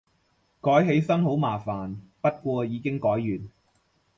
[0.61, 3.47] 改起身好麻煩，不過已經改完